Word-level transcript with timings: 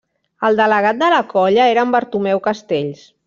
El 0.47 0.55
delegat 0.59 0.99
de 1.03 1.09
la 1.15 1.19
colla 1.35 1.69
era 1.75 1.85
en 1.87 1.93
Bartomeu 1.99 2.43
Castells. 2.51 3.05